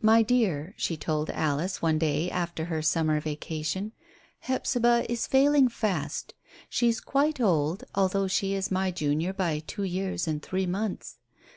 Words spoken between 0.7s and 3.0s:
she told Alice, one day after her